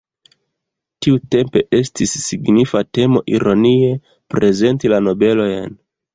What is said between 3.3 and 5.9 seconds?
ironie prezenti la nobelojn.